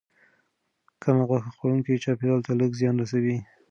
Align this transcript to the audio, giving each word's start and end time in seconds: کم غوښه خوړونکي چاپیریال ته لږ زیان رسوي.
کم 1.01 1.17
غوښه 1.27 1.51
خوړونکي 1.55 2.01
چاپیریال 2.03 2.39
ته 2.47 2.51
لږ 2.59 2.71
زیان 2.79 2.95
رسوي. 3.01 3.37